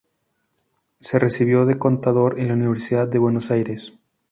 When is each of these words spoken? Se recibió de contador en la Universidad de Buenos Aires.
Se 0.99 1.19
recibió 1.19 1.67
de 1.67 1.77
contador 1.77 2.39
en 2.39 2.47
la 2.47 2.55
Universidad 2.55 3.07
de 3.07 3.19
Buenos 3.19 3.51
Aires. 3.51 3.93